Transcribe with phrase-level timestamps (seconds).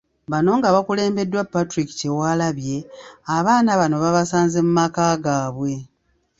[0.31, 2.77] Bano nga bakulembeddwa Patrick Kyewalabye,
[3.37, 5.73] abaana bano babasanze mu maka gaabwe.